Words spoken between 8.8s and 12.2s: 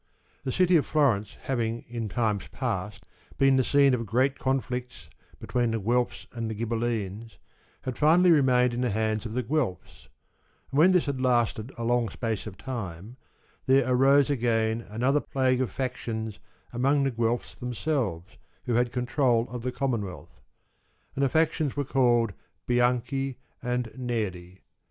the hands of the Guelfs; and when this had lasted a long